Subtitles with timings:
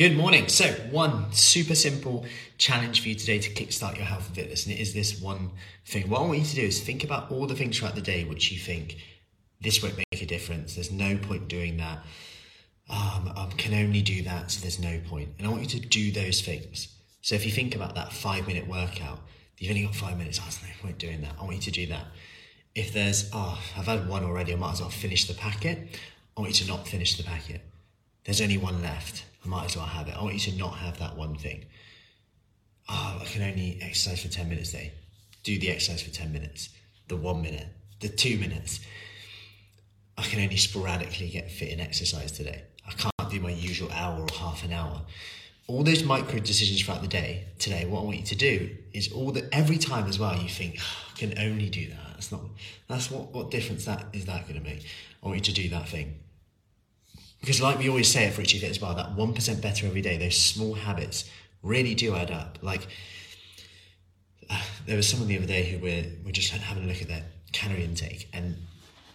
[0.00, 0.48] Good morning.
[0.48, 2.24] So, one super simple
[2.56, 5.50] challenge for you today to kickstart your health and fitness, and it is this one
[5.84, 6.08] thing.
[6.08, 8.24] What I want you to do is think about all the things throughout the day
[8.24, 8.96] which you think
[9.60, 10.74] this won't make a difference.
[10.74, 11.98] There's no point doing that.
[12.88, 15.34] Um, I can only do that, so there's no point.
[15.36, 16.88] And I want you to do those things.
[17.20, 19.18] So, if you think about that five minute workout,
[19.58, 20.38] you've only got five minutes.
[20.40, 21.34] Oh, there's no point doing that.
[21.38, 22.06] I want you to do that.
[22.74, 24.54] If there's, oh, I've had one already.
[24.54, 26.00] I might as well finish the packet.
[26.38, 27.60] I want you to not finish the packet.
[28.24, 30.16] There's only one left I might as well have it.
[30.16, 31.66] I want you to not have that one thing.
[32.88, 34.92] Oh, I can only exercise for 10 minutes a day.
[35.42, 36.70] Do the exercise for 10 minutes,
[37.08, 37.68] the one minute,
[38.00, 38.80] the two minutes.
[40.18, 42.64] I can only sporadically get fit in exercise today.
[42.86, 45.02] I can't do my usual hour or half an hour.
[45.66, 49.12] All those micro decisions throughout the day today, what I want you to do is
[49.12, 52.10] all that every time as well you think, oh, I can only do that.
[52.14, 52.40] That's not
[52.88, 54.84] that's what, what difference that is that gonna make.
[55.22, 56.18] I want you to do that thing.
[57.40, 60.18] Because, like we always say at Richie Fit as well, that 1% better every day,
[60.18, 61.28] those small habits
[61.62, 62.58] really do add up.
[62.62, 62.86] Like,
[64.48, 67.08] uh, there was someone the other day who were, were just having a look at
[67.08, 68.56] their calorie intake and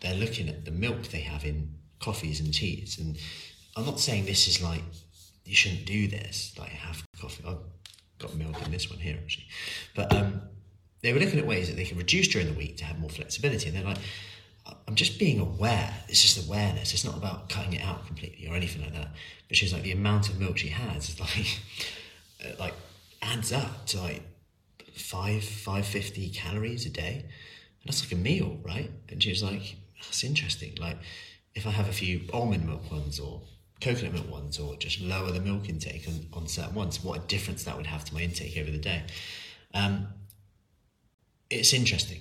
[0.00, 2.98] they're looking at the milk they have in coffees and teas.
[2.98, 3.16] And
[3.76, 4.82] I'm not saying this is like,
[5.44, 7.44] you shouldn't do this, like have coffee.
[7.46, 7.58] I've
[8.18, 9.46] got milk in this one here actually.
[9.94, 10.40] But um,
[11.02, 13.10] they were looking at ways that they can reduce during the week to have more
[13.10, 13.68] flexibility.
[13.68, 13.98] And they're like,
[14.94, 15.92] I'm just being aware.
[16.06, 16.94] It's just awareness.
[16.94, 19.08] It's not about cutting it out completely or anything like that.
[19.48, 21.58] But she's like, the amount of milk she has is like,
[22.44, 22.74] uh, like
[23.20, 24.22] adds up to like
[24.94, 28.88] five, five fifty calories a day, and that's like a meal, right?
[29.08, 30.76] And she was like, that's interesting.
[30.80, 30.98] Like,
[31.56, 33.42] if I have a few almond milk ones or
[33.80, 37.26] coconut milk ones, or just lower the milk intake on, on certain ones, what a
[37.26, 39.02] difference that would have to my intake over the day.
[39.74, 40.06] Um,
[41.50, 42.20] it's interesting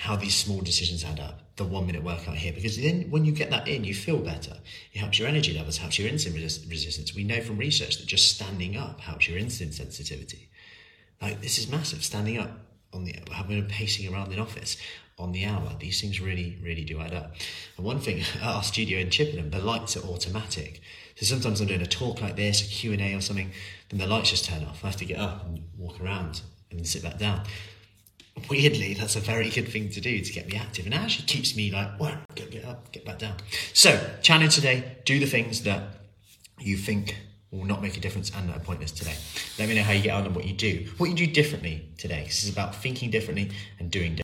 [0.00, 1.40] how these small decisions add up.
[1.56, 4.56] The one minute workout here, because then when you get that in, you feel better.
[4.94, 6.32] It helps your energy levels, helps your insulin
[6.70, 7.14] resistance.
[7.14, 10.48] We know from research that just standing up helps your insulin sensitivity.
[11.20, 12.02] Like this is massive.
[12.02, 12.50] Standing up
[12.94, 14.78] on the having a pacing around the office
[15.18, 15.76] on the hour.
[15.78, 17.34] These things really, really do add up.
[17.76, 20.80] And one thing at our studio in Chippenham, the lights are automatic.
[21.16, 23.50] So sometimes I'm doing a talk like this, a Q&A or something,
[23.90, 24.82] then the lights just turn off.
[24.82, 26.40] I have to get up and walk around
[26.70, 27.42] and sit back down
[28.48, 31.56] weirdly, that's a very good thing to do to get me active and actually keeps
[31.56, 33.36] me like, well, get, get up, get back down.
[33.72, 35.82] So, challenge today, do the things that
[36.58, 37.16] you think
[37.50, 39.14] will not make a difference and that are pointless today.
[39.58, 41.88] Let me know how you get on and what you do, what you do differently
[41.98, 42.24] today.
[42.24, 44.18] This is about thinking differently and doing differently.